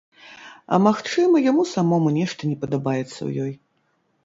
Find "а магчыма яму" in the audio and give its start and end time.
0.77-1.67